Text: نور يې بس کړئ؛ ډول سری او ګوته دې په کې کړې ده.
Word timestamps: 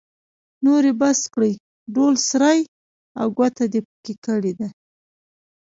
نور 0.65 0.83
يې 0.89 0.93
بس 1.01 1.19
کړئ؛ 1.33 1.53
ډول 1.95 2.13
سری 2.29 2.59
او 3.19 3.27
ګوته 3.37 3.65
دې 3.71 3.81
په 3.87 3.93
کې 4.03 4.13
کړې 4.25 4.53
ده. 4.59 4.69